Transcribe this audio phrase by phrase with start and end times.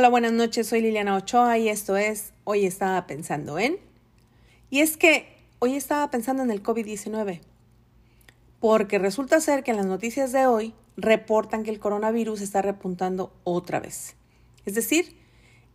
[0.00, 3.76] Hola, buenas noches, soy Liliana Ochoa y esto es Hoy estaba pensando en...
[4.70, 5.26] Y es que
[5.58, 7.42] hoy estaba pensando en el COVID-19,
[8.60, 13.30] porque resulta ser que en las noticias de hoy reportan que el coronavirus está repuntando
[13.44, 14.16] otra vez.
[14.64, 15.18] Es decir,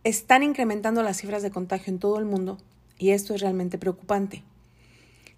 [0.02, 2.58] están incrementando las cifras de contagio en todo el mundo
[2.98, 4.42] y esto es realmente preocupante.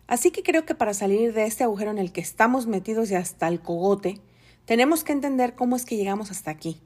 [0.06, 3.16] Así que creo que para salir de este agujero en el que estamos metidos y
[3.16, 4.19] hasta el cogote,
[4.64, 6.80] tenemos que entender cómo es que llegamos hasta aquí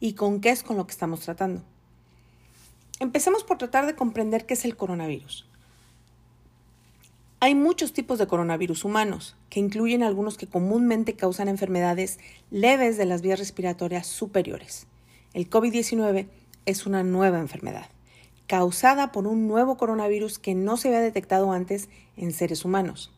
[0.00, 1.62] y con qué es con lo que estamos tratando.
[2.98, 5.46] Empecemos por tratar de comprender qué es el coronavirus.
[7.38, 12.18] Hay muchos tipos de coronavirus humanos, que incluyen algunos que comúnmente causan enfermedades
[12.50, 14.86] leves de las vías respiratorias superiores.
[15.34, 16.28] El COVID-19
[16.64, 17.88] es una nueva enfermedad,
[18.46, 23.12] causada por un nuevo coronavirus que no se había detectado antes en seres humanos.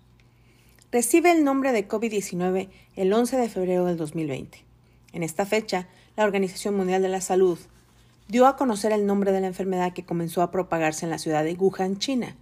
[0.91, 4.64] Recibe el nombre de COVID-19 el 11 de febrero del 2020.
[5.12, 5.86] En esta fecha,
[6.19, 7.61] la Organización Mundial de la Salud
[8.27, 11.44] dio a conocer el nombre de la enfermedad que comenzó a propagarse en la ciudad
[11.44, 12.34] de Wuhan, China,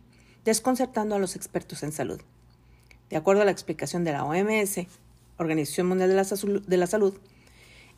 [0.47, 2.19] desconcertando a los expertos en salud.
[3.11, 4.87] De acuerdo a la explicación de la OMS,
[5.37, 7.19] Organización Mundial de la, Salud,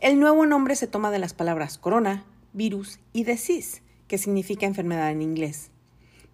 [0.01, 5.13] el nuevo nombre se toma de las palabras corona, virus y disease, que significa enfermedad
[5.13, 5.71] en inglés,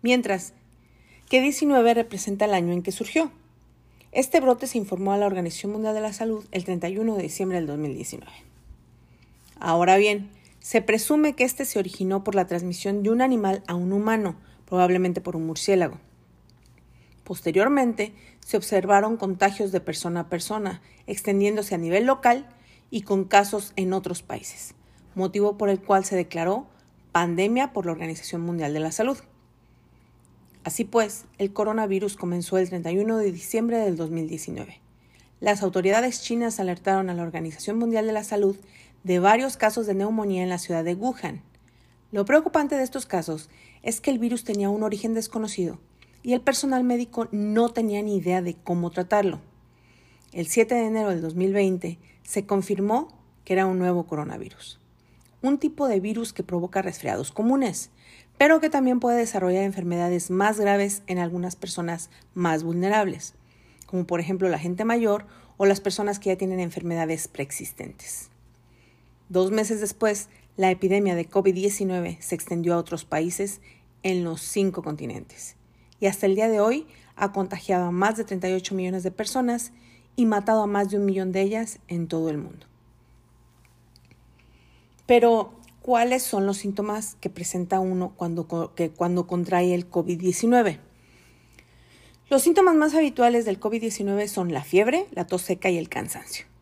[0.01, 0.55] mientras
[1.29, 3.31] que 19 representa el año en que surgió.
[4.11, 7.59] Este brote se informó a la Organización Mundial de la Salud el 31 de diciembre
[7.59, 8.44] del 2019.
[9.59, 13.75] Ahora bien, se presume que este se originó por la transmisión de un animal a
[13.75, 15.99] un humano, probablemente por un murciélago.
[17.25, 22.49] Posteriormente, se observaron contagios de persona a persona, extendiéndose a nivel local
[22.91, 24.75] y con casos en otros países,
[25.15, 26.67] motivo por el cual se declaró
[27.13, 29.19] pandemia por la Organización Mundial de la Salud.
[30.65, 34.81] Así pues, el coronavirus comenzó el 31 de diciembre del 2019.
[35.41, 38.57] Las autoridades chinas alertaron a la Organización Mundial de la Salud
[39.05, 41.43] de varios casos de neumonía en la ciudad de Wuhan.
[42.11, 43.51] Lo preocupante de estos casos
[43.83, 45.79] es que el virus tenía un origen desconocido
[46.23, 49.41] y el personal médico no tenía ni idea de cómo tratarlo.
[50.33, 53.09] El 7 de enero del 2020 se confirmó
[53.45, 54.81] que era un nuevo coronavirus,
[55.43, 57.91] un tipo de virus que provoca resfriados comunes,
[58.39, 63.35] pero que también puede desarrollar enfermedades más graves en algunas personas más vulnerables,
[63.85, 65.27] como por ejemplo la gente mayor
[65.59, 68.31] o las personas que ya tienen enfermedades preexistentes.
[69.35, 73.61] Dos meses después, la epidemia de COVID-19 se extendió a otros países
[74.05, 75.57] en los cinco continentes
[75.99, 76.87] y hasta el día de hoy
[77.17, 79.73] ha contagiado a más de 38 millones de personas
[80.15, 82.65] y matado a más de un millón de ellas en todo el mundo.
[85.05, 90.79] Pero, ¿cuáles son los síntomas que presenta uno cuando, que cuando contrae el COVID-19?
[92.31, 96.54] Los síntomas más habituales del COVID-19 son la fiebre, la tos seca y el cansancio.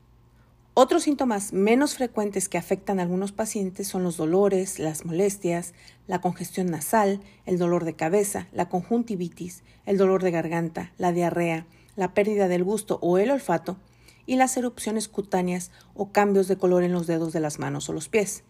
[0.74, 5.74] Otros síntomas menos frecuentes que afectan a algunos pacientes son los dolores, las molestias,
[6.06, 11.66] la congestión nasal, el dolor de cabeza, la conjuntivitis, el dolor de garganta, la diarrea,
[11.94, 13.76] la pérdida del gusto o el olfato
[14.24, 17.92] y las erupciones cutáneas o cambios de color en los dedos de las manos o
[17.92, 18.42] los pies.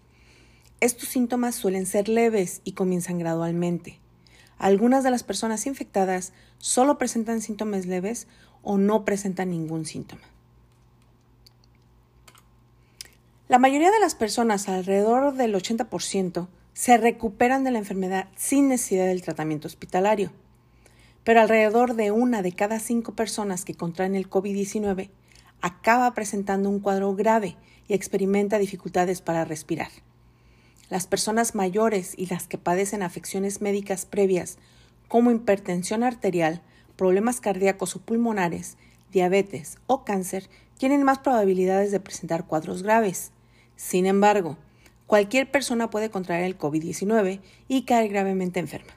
[0.78, 3.98] Estos síntomas suelen ser leves y comienzan gradualmente.
[4.58, 8.28] Algunas de las personas infectadas solo presentan síntomas leves
[8.62, 10.31] o no presentan ningún síntoma.
[13.48, 19.06] La mayoría de las personas, alrededor del 80%, se recuperan de la enfermedad sin necesidad
[19.06, 20.32] del tratamiento hospitalario.
[21.24, 25.10] Pero alrededor de una de cada cinco personas que contraen el COVID-19
[25.60, 27.56] acaba presentando un cuadro grave
[27.88, 29.90] y experimenta dificultades para respirar.
[30.88, 34.58] Las personas mayores y las que padecen afecciones médicas previas
[35.08, 36.62] como hipertensión arterial,
[36.96, 38.76] problemas cardíacos o pulmonares,
[39.12, 43.30] diabetes o cáncer tienen más probabilidades de presentar cuadros graves.
[43.76, 44.56] Sin embargo,
[45.06, 48.92] cualquier persona puede contraer el COVID-19 y caer gravemente enferma.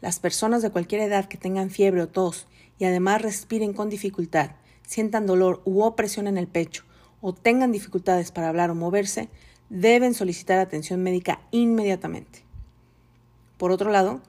[0.00, 2.46] Las personas de cualquier edad que tengan fiebre o tos
[2.78, 4.52] y además respiren con dificultad,
[4.86, 6.84] sientan dolor u opresión en el pecho
[7.20, 9.28] o tengan dificultades para hablar o moverse,
[9.68, 12.44] deben solicitar atención médica inmediatamente.
[13.58, 14.20] Por otro lado,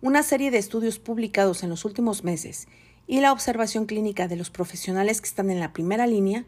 [0.00, 2.66] una serie de estudios publicados en los últimos meses
[3.12, 6.46] y la observación clínica de los profesionales que están en la primera línea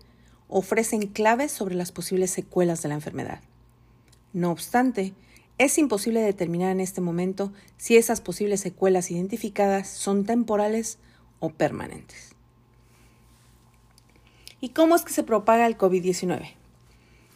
[0.49, 3.43] ofrecen claves sobre las posibles secuelas de la enfermedad.
[4.33, 5.13] No obstante,
[5.59, 10.97] es imposible determinar en este momento si esas posibles secuelas identificadas son temporales
[11.39, 12.35] o permanentes.
[14.59, 16.55] ¿Y cómo es que se propaga el COVID-19?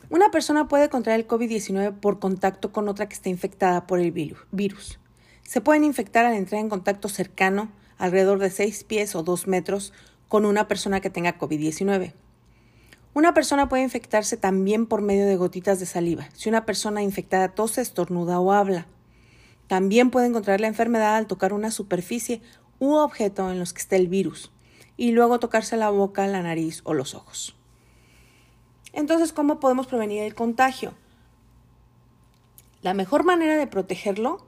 [0.08, 4.10] Una persona puede contraer el COVID-19 por contacto con otra que esté infectada por el
[4.10, 4.98] virus.
[5.42, 9.92] Se pueden infectar al entrar en contacto cercano, alrededor de 6 pies o 2 metros,
[10.28, 12.12] con una persona que tenga COVID-19
[13.14, 17.48] Una persona puede infectarse también por medio de gotitas de saliva, si una persona infectada
[17.48, 18.86] tose, estornuda o habla.
[19.66, 22.40] También puede encontrar la enfermedad al tocar una superficie
[22.78, 24.52] u objeto en los que esté el virus
[24.96, 27.56] y luego tocarse la boca, la nariz o los ojos.
[28.92, 30.94] Entonces, ¿cómo podemos prevenir el contagio?
[32.82, 34.46] La mejor manera de protegerlo,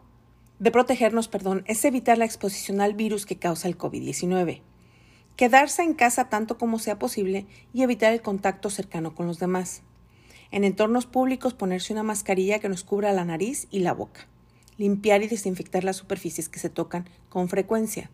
[0.61, 4.61] de protegernos, perdón, es evitar la exposición al virus que causa el COVID-19.
[5.35, 9.83] Quedarse en casa tanto como sea posible y evitar el contacto cercano con los demás.
[10.53, 14.29] En entornos públicos ponerse una mascarilla que nos cubra la nariz y la boca.
[14.77, 18.11] Limpiar y desinfectar las superficies que se tocan con frecuencia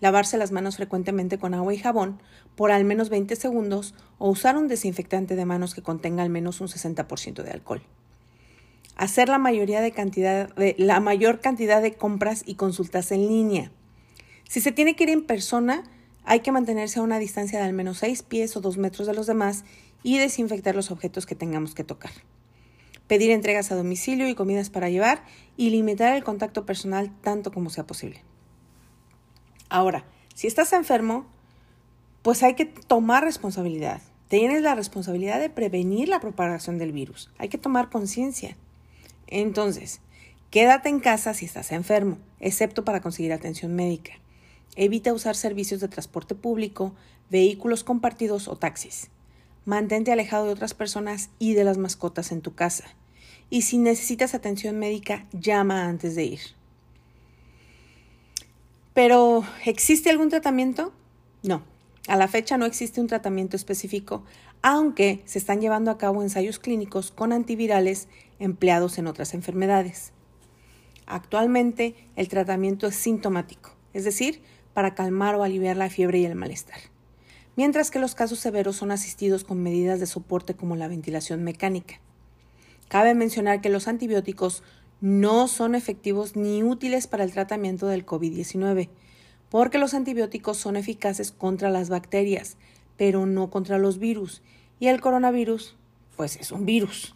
[0.00, 2.20] lavarse las manos frecuentemente con agua y jabón
[2.54, 6.60] por al menos 20 segundos o usar un desinfectante de manos que contenga al menos
[6.60, 7.82] un 60% de alcohol.
[8.96, 13.70] Hacer la, mayoría de cantidad la mayor cantidad de compras y consultas en línea.
[14.48, 15.84] Si se tiene que ir en persona,
[16.24, 19.14] hay que mantenerse a una distancia de al menos 6 pies o 2 metros de
[19.14, 19.64] los demás
[20.02, 22.10] y desinfectar los objetos que tengamos que tocar.
[23.06, 25.24] Pedir entregas a domicilio y comidas para llevar
[25.56, 28.22] y limitar el contacto personal tanto como sea posible.
[29.68, 30.04] Ahora,
[30.34, 31.26] si estás enfermo,
[32.22, 34.00] pues hay que tomar responsabilidad.
[34.28, 37.30] Tienes la responsabilidad de prevenir la propagación del virus.
[37.38, 38.56] Hay que tomar conciencia.
[39.26, 40.00] Entonces,
[40.50, 44.12] quédate en casa si estás enfermo, excepto para conseguir atención médica.
[44.76, 46.94] Evita usar servicios de transporte público,
[47.30, 49.08] vehículos compartidos o taxis.
[49.64, 52.84] Mantente alejado de otras personas y de las mascotas en tu casa.
[53.50, 56.40] Y si necesitas atención médica, llama antes de ir.
[58.92, 60.92] Pero, ¿existe algún tratamiento?
[61.42, 61.62] No.
[62.08, 64.24] A la fecha no existe un tratamiento específico,
[64.62, 70.12] aunque se están llevando a cabo ensayos clínicos con antivirales empleados en otras enfermedades.
[71.06, 74.42] Actualmente el tratamiento es sintomático, es decir,
[74.74, 76.78] para calmar o aliviar la fiebre y el malestar,
[77.54, 82.00] mientras que los casos severos son asistidos con medidas de soporte como la ventilación mecánica.
[82.88, 84.62] Cabe mencionar que los antibióticos
[85.00, 88.88] no son efectivos ni útiles para el tratamiento del COVID-19,
[89.48, 92.56] porque los antibióticos son eficaces contra las bacterias,
[92.96, 94.42] pero no contra los virus.
[94.80, 95.76] Y el coronavirus,
[96.16, 97.14] pues es un virus.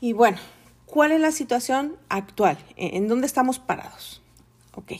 [0.00, 0.38] Y bueno,
[0.84, 2.58] ¿cuál es la situación actual?
[2.76, 4.22] ¿En dónde estamos parados?
[4.74, 4.92] Ok.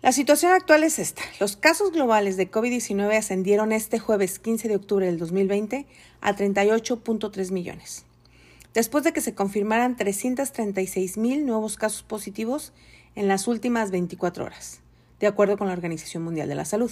[0.00, 1.22] La situación actual es esta.
[1.40, 5.86] Los casos globales de COVID-19 ascendieron este jueves 15 de octubre del 2020
[6.20, 8.04] a 38.3 millones
[8.74, 12.72] después de que se confirmaran 336 mil nuevos casos positivos
[13.14, 14.80] en las últimas 24 horas,
[15.20, 16.90] de acuerdo con la Organización Mundial de la Salud.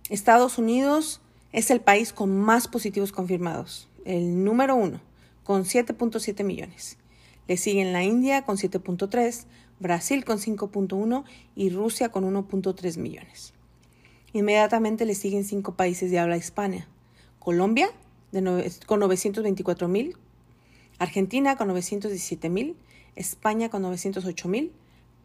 [0.09, 1.21] Estados Unidos
[1.53, 4.99] es el país con más positivos confirmados, el número uno,
[5.43, 6.97] con 7.7 millones.
[7.47, 9.45] Le siguen la India con 7.3,
[9.79, 11.23] Brasil con 5.1
[11.55, 13.53] y Rusia con 1.3 millones.
[14.33, 16.87] Inmediatamente le siguen cinco países de habla hispana.
[17.39, 17.89] Colombia
[18.85, 20.15] con 924 mil,
[20.99, 22.75] Argentina con 917 mil,
[23.15, 24.71] España con 908 mil,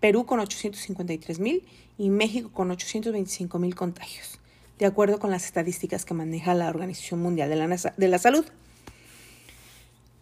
[0.01, 1.65] Perú con 853 mil
[1.99, 4.41] y México con 825 mil contagios,
[4.79, 8.45] de acuerdo con las estadísticas que maneja la Organización Mundial de de la Salud.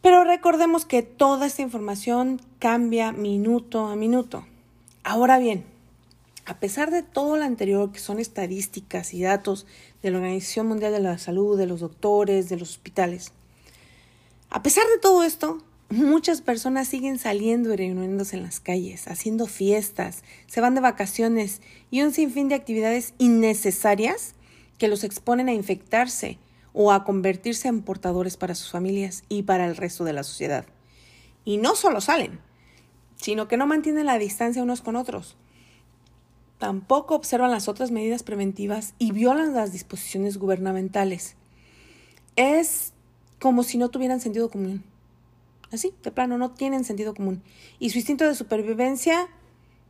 [0.03, 4.45] Pero recordemos que toda esta información cambia minuto a minuto.
[5.05, 5.65] Ahora bien,
[6.45, 9.65] a pesar de todo lo anterior, que son estadísticas y datos
[10.03, 13.33] de la Organización Mundial de la Salud, de los doctores, de los hospitales,
[14.51, 19.47] a pesar de todo esto, muchas personas siguen saliendo y reuniéndose en las calles, haciendo
[19.47, 24.35] fiestas, se van de vacaciones y un sinfín de actividades innecesarias
[24.79, 26.39] que los exponen a infectarse
[26.73, 30.67] o a convertirse en portadores para sus familias y para el resto de la sociedad.
[31.45, 32.41] Y no solo salen,
[33.17, 35.37] sino que no mantienen la distancia unos con otros.
[36.59, 41.35] Tampoco observan las otras medidas preventivas y violan las disposiciones gubernamentales.
[42.37, 42.93] Es
[43.41, 44.85] como si no tuvieran sentido común.
[45.73, 47.43] Así, de plano, no tienen sentido común.
[47.79, 49.29] Y su instinto de supervivencia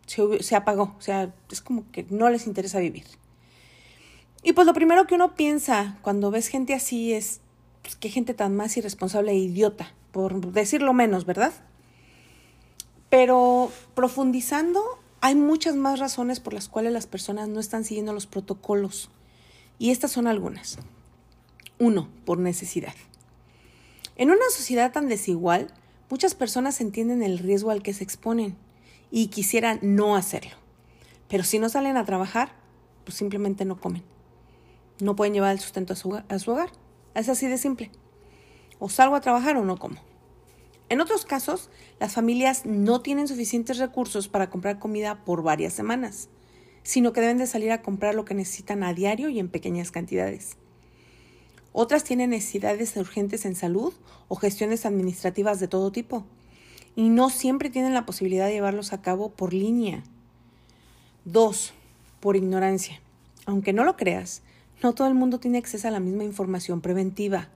[0.06, 0.94] se, apagó.
[0.96, 3.04] O sea, es como que no les interesa vivir.
[4.42, 7.40] Y pues lo primero que uno piensa cuando ves gente así es,
[7.82, 11.52] pues, qué gente tan más irresponsable e idiota, por decirlo menos, ¿verdad?
[13.08, 14.82] Pero profundizando,
[15.20, 19.10] hay muchas más razones por las cuales las personas no están siguiendo los protocolos.
[19.78, 20.78] Y estas son algunas.
[21.78, 22.94] Uno, por necesidad.
[24.16, 25.72] En una sociedad tan desigual,
[26.10, 28.56] muchas personas entienden el riesgo al que se exponen
[29.10, 30.56] y quisieran no hacerlo.
[31.28, 32.52] Pero si no salen a trabajar,
[33.04, 34.11] pues simplemente no comen.
[35.00, 36.70] No pueden llevar el sustento a su, a su hogar.
[37.14, 37.90] Es así de simple.
[38.78, 39.96] O salgo a trabajar o no como.
[40.88, 41.70] En otros casos,
[42.00, 46.28] las familias no tienen suficientes recursos para comprar comida por varias semanas,
[46.82, 49.90] sino que deben de salir a comprar lo que necesitan a diario y en pequeñas
[49.90, 50.56] cantidades.
[51.72, 53.94] Otras tienen necesidades urgentes en salud
[54.28, 56.26] o gestiones administrativas de todo tipo,
[56.94, 60.02] y no siempre tienen la posibilidad de llevarlos a cabo por línea.
[61.24, 61.72] Dos,
[62.20, 63.00] por ignorancia.
[63.46, 64.42] Aunque no lo creas,
[64.82, 67.48] no todo el mundo tiene acceso a la misma información preventiva.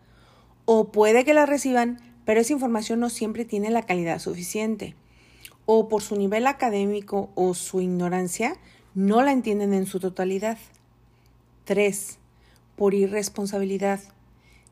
[0.65, 4.95] O puede que la reciban, pero esa información no siempre tiene la calidad suficiente.
[5.65, 8.57] O por su nivel académico o su ignorancia,
[8.95, 10.59] no la entienden en su totalidad.
[11.65, 12.19] 3.
[12.77, 14.01] Por irresponsabilidad.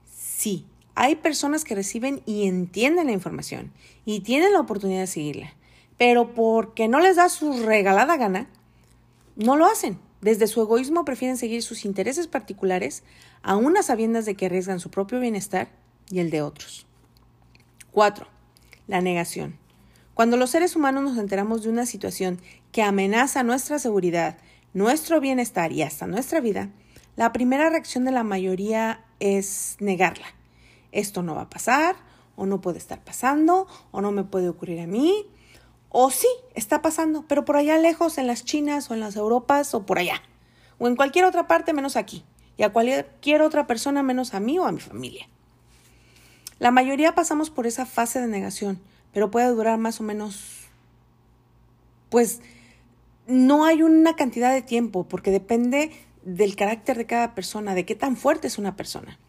[0.06, 3.72] Sí, hay personas que reciben y entienden la información
[4.04, 5.54] y tienen la oportunidad de seguirla,
[5.98, 8.48] pero porque no les da su regalada gana,
[9.36, 9.98] no lo hacen.
[10.24, 13.02] Desde su egoísmo prefieren seguir sus intereses particulares,
[13.42, 15.68] aún a sabiendas de que arriesgan su propio bienestar
[16.10, 16.86] y el de otros.
[17.92, 18.26] 4.
[18.86, 19.58] La negación.
[20.14, 22.40] Cuando los seres humanos nos enteramos de una situación
[22.72, 24.38] que amenaza nuestra seguridad,
[24.72, 26.70] nuestro bienestar y hasta nuestra vida,
[27.16, 30.28] la primera reacción de la mayoría es negarla.
[30.90, 31.96] Esto no va a pasar,
[32.34, 35.26] o no puede estar pasando, o no me puede ocurrir a mí,
[35.96, 39.74] o sí, está pasando, pero por allá lejos, en las Chinas o en las Europas
[39.74, 40.22] o por allá,
[40.78, 42.24] o en cualquier otra parte menos aquí,
[42.56, 45.28] y a cualquier otra persona menos a mí o a mi familia.
[46.58, 48.80] La mayoría pasamos por esa fase de negación,
[49.12, 50.66] pero puede durar más o menos,
[52.08, 52.40] pues
[53.28, 55.92] no hay una cantidad de tiempo, porque depende
[56.24, 59.20] del carácter de cada persona, de qué tan fuerte es una persona.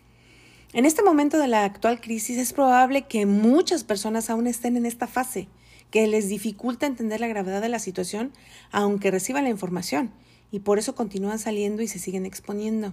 [0.74, 4.88] En este momento de la actual crisis es probable que muchas personas aún estén en
[4.88, 5.48] esta fase,
[5.96, 8.34] que les dificulta entender la gravedad de la situación,
[8.74, 10.12] aunque reciban la información,
[10.52, 12.92] y por eso continúan saliendo y se siguen exponiendo.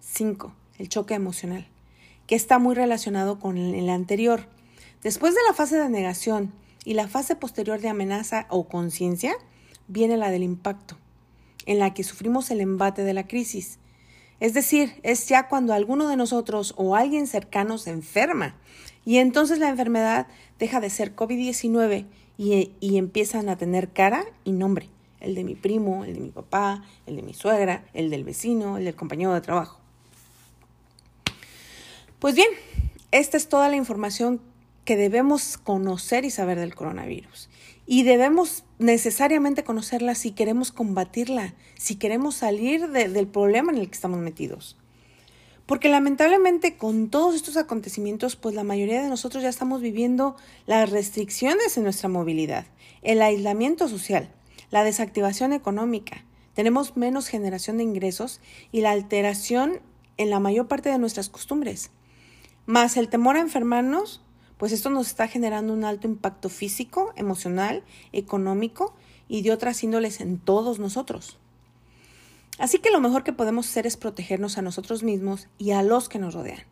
[0.00, 0.54] 5.
[0.78, 1.68] El choque emocional
[2.26, 4.48] que está muy relacionado con el anterior.
[5.02, 9.34] Después de la fase de negación y la fase posterior de amenaza o conciencia,
[9.86, 10.96] viene la del impacto,
[11.66, 13.78] en la que sufrimos el embate de la crisis.
[14.40, 18.56] Es decir, es ya cuando alguno de nosotros o alguien cercano se enferma
[19.04, 20.26] y entonces la enfermedad
[20.58, 22.06] deja de ser COVID-19
[22.36, 24.88] y, y, empiezan a tener cara y nombre.
[25.20, 28.76] El de mi primo, el de mi papá, el de mi suegra, el del vecino,
[28.76, 29.80] el del compañero de trabajo.
[32.18, 32.48] Pues bien,
[33.12, 34.40] esta es toda la información
[34.84, 37.48] que debemos conocer y saber del coronavirus.
[37.86, 43.94] Y debemos necesariamente conocerla si queremos combatirla, si queremos salir del problema en el que
[43.94, 44.76] estamos metidos.
[45.66, 50.90] Porque lamentablemente con todos estos acontecimientos, pues la mayoría de nosotros ya estamos viviendo las
[50.90, 52.66] restricciones en nuestra movilidad,
[53.02, 54.30] el aislamiento social,
[54.70, 58.40] la desactivación económica, tenemos menos generación de ingresos
[58.70, 59.80] y la alteración
[60.16, 61.90] en la mayor parte de nuestras costumbres.
[62.64, 64.22] Más el temor a enfermarnos,
[64.56, 68.94] pues esto nos está generando un alto impacto físico, emocional, económico
[69.26, 71.38] y de otras índoles en todos nosotros.
[72.58, 76.08] Así que lo mejor que podemos hacer es protegernos a nosotros mismos y a los
[76.08, 76.62] que nos rodean.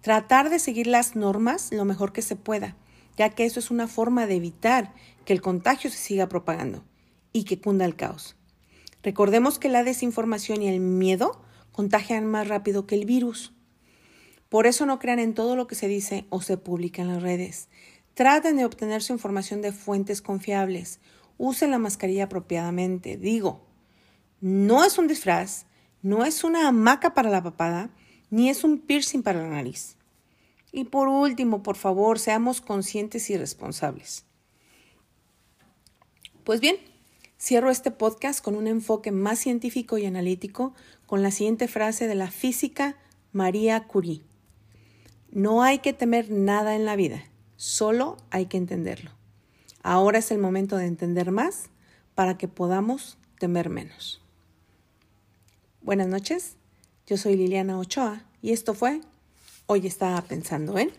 [0.00, 2.76] Tratar de seguir las normas lo mejor que se pueda,
[3.16, 4.94] ya que eso es una forma de evitar
[5.24, 6.84] que el contagio se siga propagando
[7.32, 8.36] y que cunda el caos.
[9.02, 13.52] Recordemos que la desinformación y el miedo contagian más rápido que el virus.
[14.48, 17.22] Por eso no crean en todo lo que se dice o se publica en las
[17.22, 17.68] redes.
[18.14, 21.00] Traten de obtener su información de fuentes confiables.
[21.38, 23.16] Usen la mascarilla apropiadamente.
[23.16, 23.71] Digo,
[24.42, 25.66] no es un disfraz,
[26.02, 27.90] no es una hamaca para la papada,
[28.28, 29.96] ni es un piercing para la nariz.
[30.72, 34.24] Y por último, por favor, seamos conscientes y responsables.
[36.42, 36.76] Pues bien,
[37.38, 40.74] cierro este podcast con un enfoque más científico y analítico
[41.06, 42.96] con la siguiente frase de la física
[43.30, 44.22] María Curie.
[45.30, 47.22] No hay que temer nada en la vida,
[47.54, 49.12] solo hay que entenderlo.
[49.84, 51.70] Ahora es el momento de entender más
[52.16, 54.21] para que podamos temer menos.
[55.84, 56.54] Buenas noches,
[57.08, 59.00] yo soy Liliana Ochoa y esto fue
[59.66, 60.92] Hoy estaba pensando en...